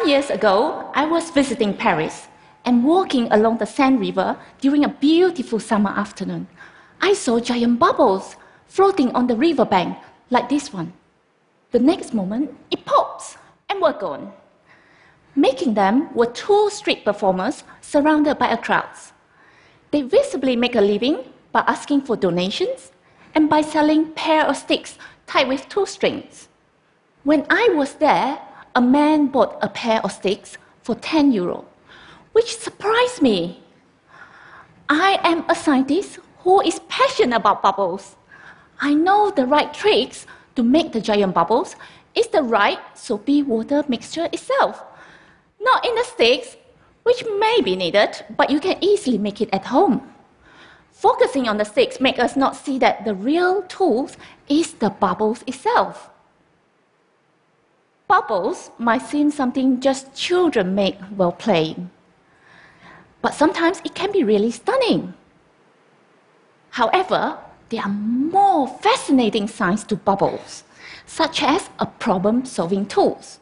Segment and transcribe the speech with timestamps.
[0.00, 2.28] Some years ago, I was visiting Paris
[2.64, 6.46] and walking along the Seine River during a beautiful summer afternoon.
[7.02, 8.36] I saw giant bubbles
[8.66, 9.98] floating on the riverbank
[10.30, 10.94] like this one.
[11.72, 13.36] The next moment, it pops
[13.68, 14.32] and we're gone.
[15.36, 18.96] Making them were two street performers surrounded by a crowd.
[19.90, 22.90] They visibly make a living by asking for donations
[23.34, 24.96] and by selling pair of sticks
[25.26, 26.48] tied with two strings.
[27.22, 28.38] When I was there,
[28.74, 31.64] a man bought a pair of sticks for 10 euro,
[32.32, 33.62] which surprised me.
[34.88, 38.16] I am a scientist who is passionate about bubbles.
[38.80, 41.76] I know the right tricks to make the giant bubbles
[42.14, 44.82] is the right soapy water mixture itself.
[45.60, 46.56] Not in the sticks,
[47.02, 50.02] which may be needed, but you can easily make it at home.
[50.92, 54.16] Focusing on the sticks makes us not see that the real tools
[54.48, 56.10] is the bubbles itself.
[58.10, 61.90] Bubbles might seem something just children make while playing,
[63.22, 65.14] but sometimes it can be really stunning.
[66.70, 67.38] However,
[67.68, 70.64] there are more fascinating sides to bubbles,
[71.06, 73.38] such as a problem solving tools.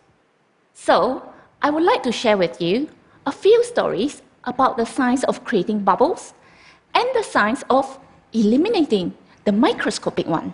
[0.75, 1.23] So,
[1.63, 2.91] I would like to share with you
[3.25, 6.35] a few stories about the science of creating bubbles
[6.95, 7.99] and the science of
[8.35, 9.15] eliminating
[9.47, 10.53] the microscopic one.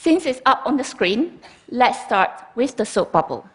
[0.00, 3.48] Since it's up on the screen, let's start with the soap bubble.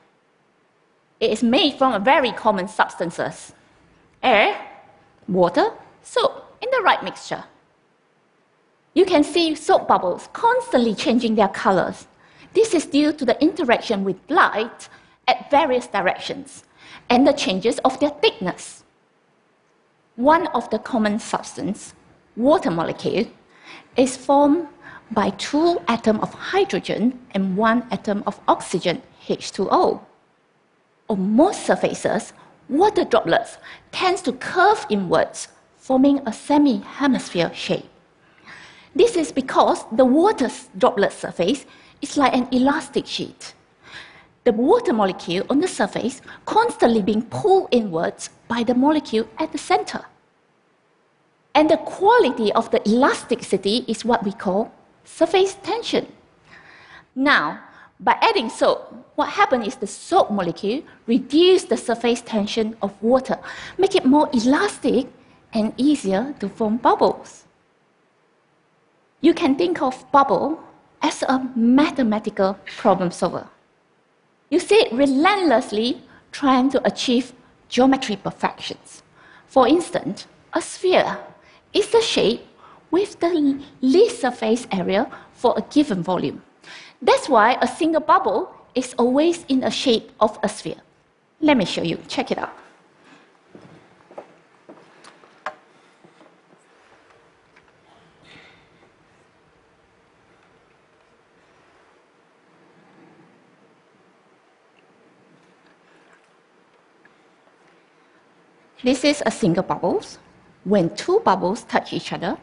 [1.22, 3.54] It is made from a very common substances
[4.22, 4.60] air,
[5.30, 7.46] water, soap in the right mixture.
[8.94, 12.08] You can see soap bubbles constantly changing their colors.
[12.54, 14.90] This is due to the interaction with light
[15.30, 16.66] at various directions
[17.10, 18.84] and the changes of their thickness.
[20.18, 21.94] One of the common substances,
[22.36, 23.28] water molecule,
[23.96, 24.68] is formed
[25.14, 30.02] by two atoms of hydrogen and one atom of oxygen, H2O.
[31.10, 32.34] On most surfaces,
[32.70, 33.58] water droplets
[33.92, 37.86] tend to curve inwards, forming a semi-hemisphere shape.
[38.96, 41.66] This is because the water droplet surface
[42.02, 43.54] is like an elastic sheet.
[44.44, 49.58] The water molecule on the surface constantly being pulled inwards by the molecule at the
[49.58, 50.06] center.
[51.56, 54.72] And the quality of the elasticity is what we call
[55.04, 56.08] surface tension.
[57.16, 57.62] Now,
[58.00, 63.38] by adding soap, what happens is the soap molecule reduce the surface tension of water,
[63.78, 65.08] make it more elastic
[65.54, 67.46] and easier to form bubbles.
[69.22, 70.60] You can think of bubble
[71.02, 73.48] as a mathematical problem solver.
[74.50, 77.34] You sit relentlessly trying to achieve
[77.70, 79.04] geometry perfections.
[79.48, 81.18] For instance, a sphere
[81.74, 82.46] is the shape
[82.94, 86.44] with the least surface area for a given volume.
[87.02, 90.78] That's why a single bubble is always in the shape of a sphere.
[91.42, 91.98] Let me show you.
[92.08, 92.54] Check it out.
[108.84, 110.04] This is a single bubble.
[110.64, 112.38] When two bubbles touch each other,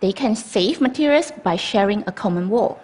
[0.00, 2.80] they can save materials by sharing a common wall.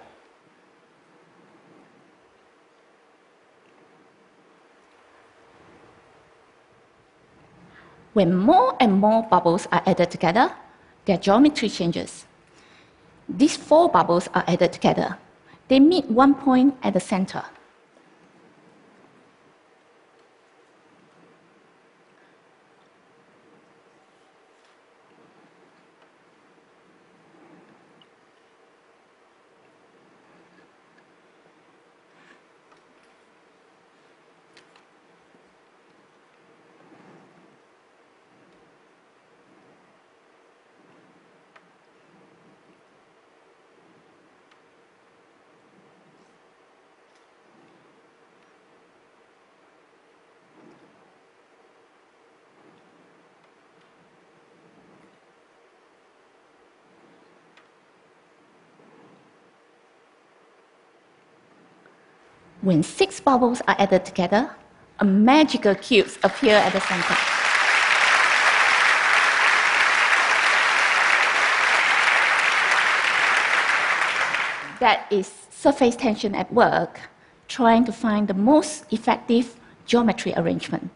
[8.13, 10.53] When more and more bubbles are added together,
[11.05, 12.25] their geometry changes.
[13.29, 15.19] These four bubbles are added together.
[15.69, 17.45] They meet one point at the center.
[62.67, 64.51] When six bubbles are added together,
[64.99, 67.15] a magical cube appears at the center.
[74.81, 77.03] That is surface tension at work,
[77.47, 79.55] trying to find the most effective
[79.87, 80.91] geometry arrangement.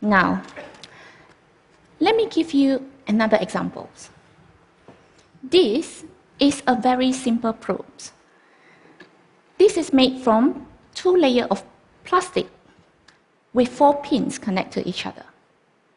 [0.00, 0.40] Now,
[1.98, 3.90] let me give you another example.
[5.42, 6.04] This
[6.38, 8.14] is a very simple probe.
[9.58, 11.64] This is made from two layers of
[12.04, 12.46] plastic
[13.52, 15.24] with four pins connected to each other.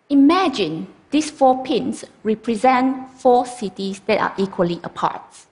[0.10, 5.46] Imagine these four pins represent four cities that are equally apart.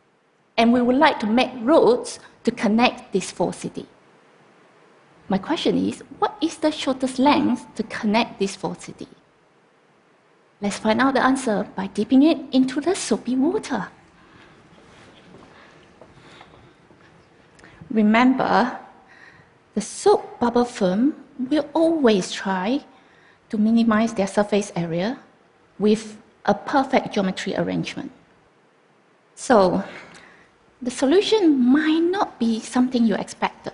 [0.56, 3.86] And we would like to make roads to connect these four cities.
[5.30, 9.08] My question is, what is the shortest length to connect these four cities?
[10.62, 13.90] Let's find out the answer by dipping it into the soapy water.
[17.90, 18.80] Remember,
[19.74, 22.84] the soap bubble film will always try
[23.50, 25.20] to minimize their surface area
[25.80, 28.12] with a perfect geometry arrangement.
[29.36, 29.84] So,
[30.82, 33.74] the solution might not be something you expected.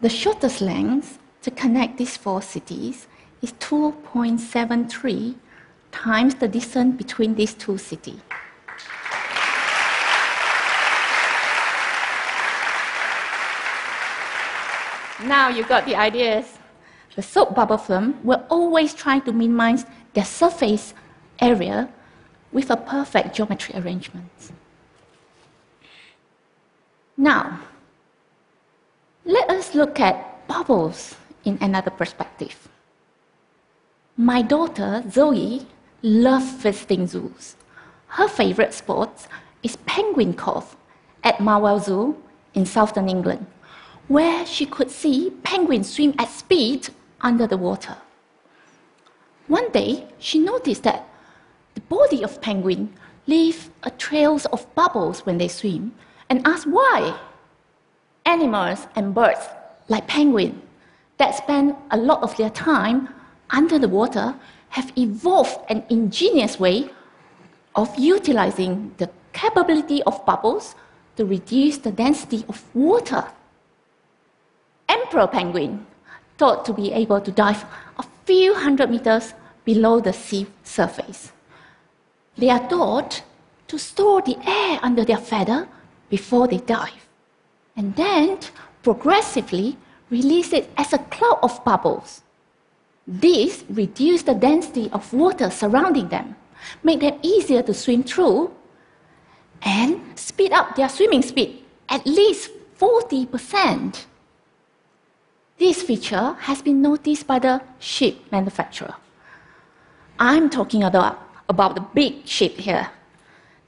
[0.00, 3.06] The shortest length to connect these four cities
[3.40, 5.34] is 2.73
[5.92, 8.20] times the distance between these two cities.
[15.22, 16.58] Now you got the ideas.
[17.14, 20.94] The soap bubble film will always try to minimize their surface
[21.40, 21.88] area
[22.52, 24.52] with a perfect geometry arrangement.
[27.16, 27.60] Now,
[29.24, 31.14] let us look at bubbles
[31.44, 32.68] in another perspective.
[34.16, 35.66] My daughter, Zoe,
[36.02, 37.56] loves visiting zoos.
[38.08, 39.26] Her favorite sport
[39.62, 40.76] is penguin cove
[41.22, 42.16] at Marwell Zoo
[42.54, 43.46] in southern England,
[44.08, 46.88] where she could see penguins swim at speed
[47.20, 47.96] under the water.
[49.46, 51.08] One day, she noticed that
[51.74, 52.92] the body of penguin
[53.26, 55.94] leaves a trails of bubbles when they swim
[56.28, 57.18] and asked why
[58.26, 59.46] animals and birds,
[59.88, 60.60] like penguins,
[61.18, 63.08] that spend a lot of their time
[63.50, 64.34] under the water,
[64.70, 66.90] have evolved an ingenious way
[67.74, 70.74] of utilizing the capability of bubbles
[71.16, 73.24] to reduce the density of water.
[74.94, 75.86] Emperor penguin
[76.38, 77.64] thought to be able to dive
[77.98, 81.32] a few hundred meters below the sea surface.
[82.38, 83.22] They are taught
[83.68, 85.68] to store the air under their feather
[86.08, 87.04] before they dive
[87.76, 88.38] and then
[88.82, 89.76] progressively
[90.10, 92.22] release it as a cloud of bubbles.
[93.06, 96.36] This reduces the density of water surrounding them,
[96.82, 98.52] make them easier to swim through,
[99.62, 104.04] and speed up their swimming speed at least 40%.
[105.56, 108.94] This feature has been noticed by the ship manufacturer.
[110.18, 111.18] I'm talking about,
[111.48, 112.90] about the big ship here,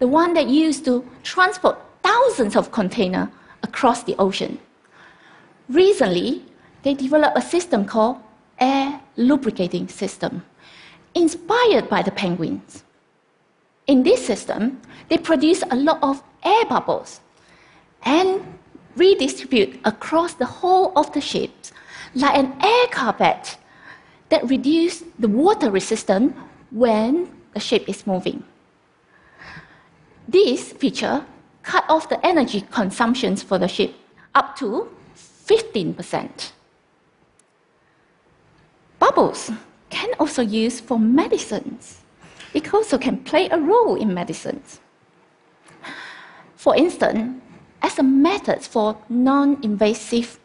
[0.00, 3.28] the one that used to transport thousands of containers
[3.62, 4.58] across the ocean.
[5.68, 6.44] Recently,
[6.82, 8.18] they developed a system called
[8.58, 10.44] air lubricating system,
[11.14, 12.82] inspired by the penguins.
[13.86, 17.20] In this system, they produce a lot of air bubbles
[18.02, 18.42] and
[18.96, 21.50] redistribute across the whole of the ship
[22.14, 23.58] like an air carpet
[24.28, 26.34] that reduce the water resistance
[26.70, 28.42] when the ship is moving.
[30.26, 31.24] This feature
[31.62, 33.94] cut off the energy consumptions for the ship
[34.34, 34.88] up to
[35.46, 36.52] 15%.
[38.98, 39.50] Bubbles
[39.90, 42.00] can also use for medicines.
[42.54, 44.80] It also can play a role in medicines.
[46.56, 47.40] For instance,
[47.82, 50.38] as a method for non-invasive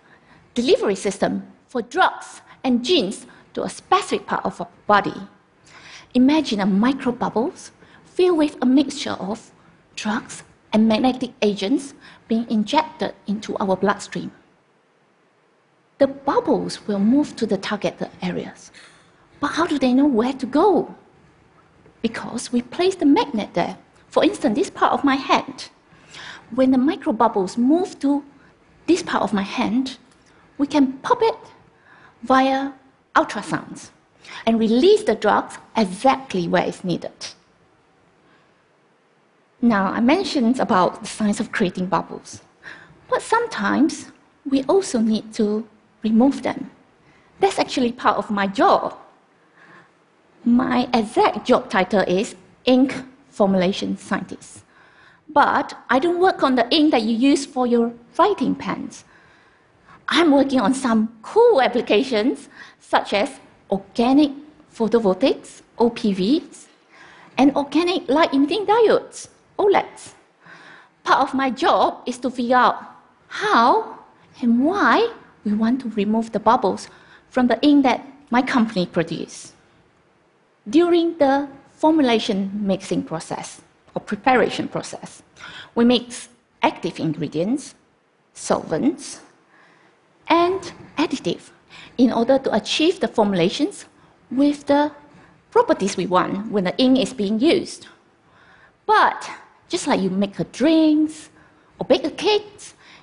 [0.53, 5.27] delivery system for drugs and genes to a specific part of our body.
[6.13, 7.71] Imagine a microbubbles
[8.05, 9.51] filled with a mixture of
[9.95, 11.93] drugs and magnetic agents
[12.27, 14.31] being injected into our bloodstream.
[15.97, 18.71] The bubbles will move to the targeted areas.
[19.39, 20.95] But how do they know where to go?
[22.01, 23.77] Because we place the magnet there.
[24.07, 25.69] For instance, this part of my hand.
[26.53, 28.23] When the microbubbles move to
[28.85, 29.97] this part of my hand,
[30.57, 31.37] we can pop it
[32.23, 32.73] via
[33.15, 33.89] ultrasounds
[34.45, 37.11] and release the drugs exactly where it's needed.
[39.61, 42.41] Now, I mentioned about the science of creating bubbles,
[43.07, 44.11] but sometimes
[44.49, 45.67] we also need to
[46.03, 46.71] remove them.
[47.39, 48.97] That's actually part of my job.
[50.43, 52.95] My exact job title is ink
[53.29, 54.63] formulation scientist.
[55.33, 59.05] But I don't work on the ink that you use for your writing pens.
[60.09, 64.31] I'm working on some cool applications such as organic
[64.73, 66.67] photovoltaics, OPVs,
[67.37, 69.29] and organic light emitting diodes.
[69.57, 70.13] OLEDs.
[71.03, 72.83] Part of my job is to figure out
[73.27, 73.99] how
[74.41, 75.13] and why
[75.45, 76.89] we want to remove the bubbles
[77.29, 79.53] from the ink that my company produces.
[80.69, 83.61] During the formulation mixing process
[83.95, 85.23] or preparation process,
[85.75, 86.29] we mix
[86.61, 87.75] active ingredients,
[88.33, 89.21] solvents,
[90.27, 91.51] and additive
[91.97, 93.85] in order to achieve the formulations
[94.29, 94.91] with the
[95.51, 97.87] properties we want when the ink is being used.
[98.85, 99.29] But
[99.67, 101.29] just like you make a drinks
[101.79, 102.45] or bake a cake,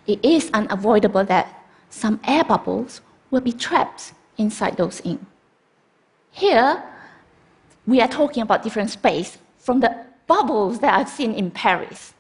[0.07, 5.21] it is unavoidable that some air bubbles will be trapped inside those ink.
[6.30, 6.83] Here,
[7.87, 12.14] we are talking about different space from the bubbles that I've seen in Paris.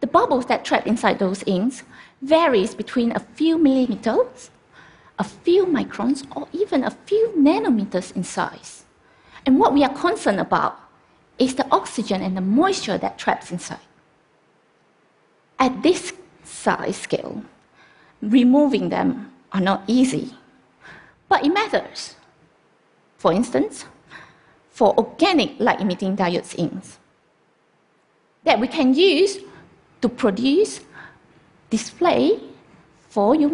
[0.00, 1.84] The bubbles that trap inside those inks
[2.20, 4.50] varies between a few millimeters,
[5.18, 8.84] a few microns, or even a few nanometers in size.
[9.46, 10.78] And what we are concerned about
[11.38, 13.86] is the oxygen and the moisture that traps inside.
[15.58, 16.12] At this
[16.44, 17.42] size scale,
[18.20, 20.34] removing them are not easy,
[21.28, 22.16] but it matters.
[23.16, 23.86] For instance,
[24.76, 26.98] for organic light emitting diodes inks
[28.44, 29.38] that we can use
[30.02, 30.80] to produce
[31.70, 32.38] display
[33.08, 33.48] for your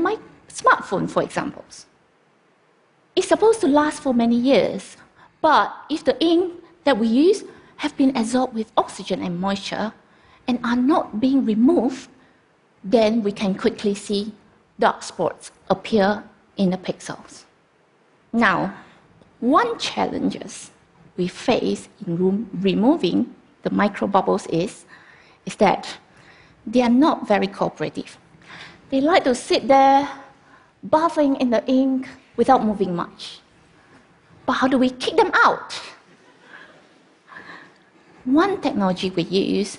[0.49, 1.65] smartphone, for example.
[3.15, 4.97] It's supposed to last for many years,
[5.41, 7.45] but if the ink that we use
[7.77, 9.93] have been absorbed with oxygen and moisture
[10.49, 12.09] and are not being removed,
[12.83, 14.33] then we can quickly see
[14.81, 16.25] dark spots appear
[16.57, 17.45] in the pixels.
[18.33, 18.75] Now,
[19.39, 20.35] one challenge
[21.17, 24.85] we face in removing the microbubbles is,
[25.47, 25.99] is that
[26.67, 28.19] they are not very cooperative.
[28.91, 30.09] They like to sit there,
[30.89, 33.41] bathing in the ink without moving much.
[34.47, 35.81] But how do we kick them out?
[38.25, 39.79] One technology we use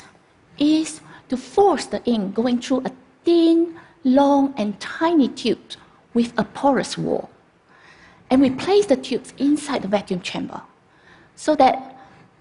[0.57, 2.91] is to force the ink going through a
[3.23, 5.59] thin, long, and tiny tube
[6.13, 7.29] with a porous wall.
[8.29, 10.61] And we place the tubes inside the vacuum chamber
[11.35, 11.97] so that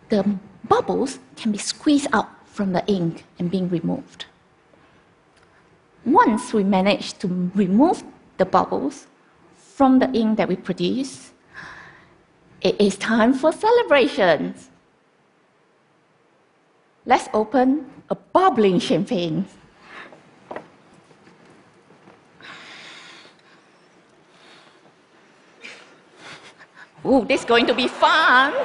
[0.09, 4.27] the bubbles can be squeezed out from the ink and being removed.
[6.05, 8.03] Once we manage to remove
[8.37, 9.07] the bubbles
[9.57, 11.33] from the ink that we produce,
[12.61, 14.71] it is time for celebrations.
[17.07, 19.47] Let's open a bubbling champagne.
[27.05, 28.55] Ooh, this is going to be fun.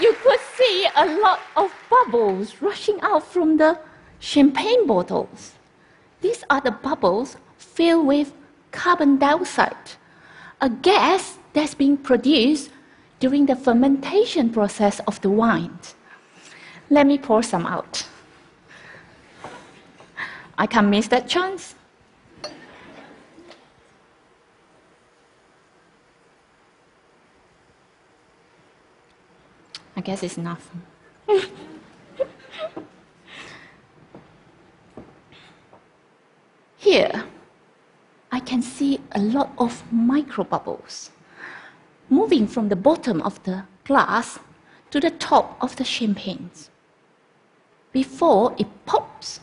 [0.00, 3.80] You could see a lot of bubbles rushing out from the
[4.20, 5.54] champagne bottles.
[6.20, 8.32] These are the bubbles filled with
[8.70, 9.98] carbon dioxide,
[10.60, 12.70] a gas that's being produced
[13.20, 15.78] during the fermentation process of the wine.
[16.90, 18.06] Let me pour some out.
[20.56, 21.74] I can't miss that chance.
[29.96, 30.70] I guess it's enough.
[36.76, 37.24] Here,
[38.30, 41.10] I can see a lot of microbubbles
[42.10, 44.38] moving from the bottom of the glass
[44.90, 46.50] to the top of the champagne.
[47.92, 49.40] Before it pops,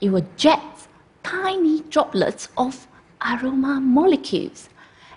[0.00, 0.88] it will jet
[1.22, 2.86] tiny droplets of
[3.24, 4.68] aroma molecules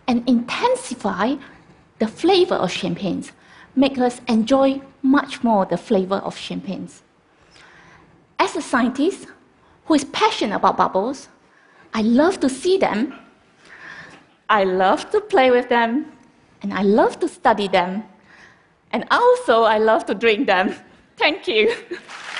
[0.08, 1.36] and intensify
[2.00, 3.24] the flavor of champagne,
[3.76, 6.88] make us enjoy much more the flavor of champagne.
[8.40, 9.28] As a scientist
[9.86, 11.28] who is passionate about bubbles,
[11.94, 13.14] I love to see them.
[14.50, 16.17] I love to play with them
[16.62, 18.04] and I love to study them.
[18.92, 20.74] And also, I love to drink them.
[21.18, 21.74] Thank you.